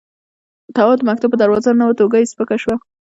[0.75, 2.75] تواب د مکتب په دروازه ننوت، اوږه يې سپکه شوه.